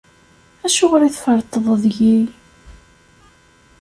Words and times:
Acuɣer 0.65 1.01
i 1.03 1.11
tferṭeḍ 1.15 1.65
deg-i? 1.83 2.17